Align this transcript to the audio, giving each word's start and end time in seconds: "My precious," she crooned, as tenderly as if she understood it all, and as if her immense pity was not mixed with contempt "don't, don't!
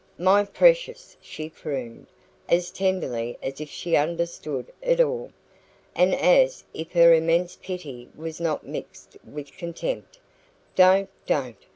"My 0.17 0.45
precious," 0.45 1.15
she 1.21 1.47
crooned, 1.47 2.07
as 2.49 2.71
tenderly 2.71 3.37
as 3.43 3.61
if 3.61 3.69
she 3.69 3.95
understood 3.95 4.73
it 4.81 4.99
all, 4.99 5.29
and 5.93 6.15
as 6.15 6.63
if 6.73 6.91
her 6.93 7.13
immense 7.13 7.55
pity 7.61 8.09
was 8.15 8.39
not 8.39 8.65
mixed 8.65 9.15
with 9.23 9.55
contempt 9.55 10.17
"don't, 10.73 11.07
don't! 11.27 11.67